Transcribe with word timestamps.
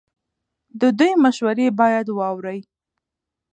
د 0.81 0.81
دوی 0.97 1.11
مشورې 1.23 1.67
باید 1.79 2.07
واورئ. 2.17 2.59